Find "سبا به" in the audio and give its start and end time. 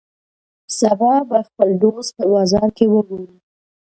0.79-1.39